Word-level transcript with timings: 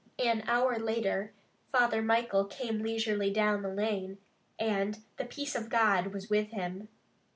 An 0.17 0.41
hour 0.47 0.79
later 0.79 1.31
Father 1.71 2.01
Michael 2.01 2.45
came 2.45 2.81
leisurely 2.81 3.29
down 3.31 3.61
the 3.61 3.69
lane, 3.69 4.17
and 4.57 4.97
the 5.17 5.25
peace 5.25 5.53
of 5.53 5.69
God 5.69 6.07
was 6.07 6.27
with 6.27 6.47
him. 6.49 6.87